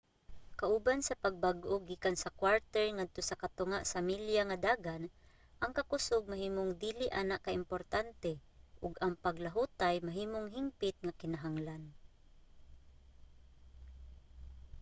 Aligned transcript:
kauban 0.59 0.99
sa 1.05 1.19
pagbag-o 1.23 1.75
gikan 1.87 2.15
sa 2.19 2.33
kwarter 2.39 2.85
ngadto 2.91 3.21
sa 3.25 3.39
katunga 3.41 3.79
sa 3.91 3.99
milya 4.07 4.41
nga 4.47 4.57
dagan 4.67 5.03
ang 5.63 5.71
kakusog 5.77 6.23
mahimong 6.31 6.71
dili 6.83 7.07
ana 7.19 7.35
ka 7.45 7.49
importante 7.61 8.31
ug 8.83 8.93
ang 9.03 9.13
paglahutay 9.25 9.95
mahimong 10.07 10.47
hingpit 10.55 10.95
nga 11.05 11.17
kinahanglan 11.21 11.83